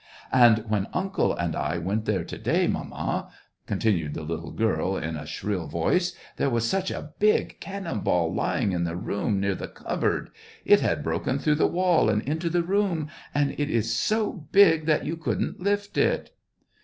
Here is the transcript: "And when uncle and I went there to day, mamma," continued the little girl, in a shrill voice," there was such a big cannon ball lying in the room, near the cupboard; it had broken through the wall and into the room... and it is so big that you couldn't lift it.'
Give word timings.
"And 0.31 0.67
when 0.67 0.87
uncle 0.93 1.35
and 1.35 1.55
I 1.55 1.77
went 1.77 2.05
there 2.05 2.23
to 2.23 2.37
day, 2.39 2.65
mamma," 2.65 3.29
continued 3.67 4.15
the 4.15 4.23
little 4.23 4.49
girl, 4.49 4.97
in 4.97 5.15
a 5.15 5.27
shrill 5.27 5.67
voice," 5.67 6.15
there 6.37 6.49
was 6.49 6.67
such 6.67 6.89
a 6.89 7.11
big 7.19 7.59
cannon 7.59 7.99
ball 7.99 8.33
lying 8.33 8.71
in 8.71 8.83
the 8.83 8.95
room, 8.95 9.39
near 9.39 9.53
the 9.53 9.67
cupboard; 9.67 10.31
it 10.65 10.79
had 10.79 11.03
broken 11.03 11.37
through 11.37 11.53
the 11.61 11.67
wall 11.67 12.09
and 12.09 12.23
into 12.23 12.49
the 12.49 12.63
room... 12.63 13.09
and 13.35 13.51
it 13.59 13.69
is 13.69 13.93
so 13.95 14.47
big 14.51 14.87
that 14.87 15.05
you 15.05 15.15
couldn't 15.17 15.59
lift 15.59 15.95
it.' 15.99 16.31